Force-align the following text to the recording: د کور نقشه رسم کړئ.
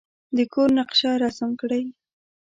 د 0.37 0.39
کور 0.53 0.69
نقشه 0.77 1.11
رسم 1.23 1.49
کړئ. 1.61 1.83